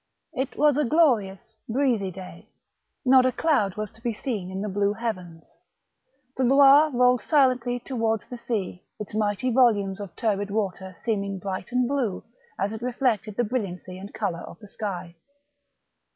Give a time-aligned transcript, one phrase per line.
[0.33, 2.49] 233 It was a glorious, breezy day,
[3.05, 5.55] not a cloud was to be seen in the blue heavens;
[6.35, 11.37] the Loire rolled silently to wards the sea its mighty volumes of turbid water, seeming
[11.37, 12.23] bright and blue
[12.57, 15.13] as it reflected the brilliancy and colour of the sky.